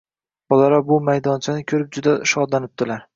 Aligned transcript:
Bolalar 0.53 0.79
bu 0.87 0.95
maydonchani 1.09 1.65
koʻrib 1.73 1.91
juda 1.99 2.15
shodlanibdilar. 2.33 3.05